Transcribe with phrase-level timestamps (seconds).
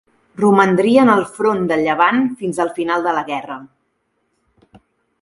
[0.43, 3.63] Romandria en el Front de Llevant fins al final de la guerra.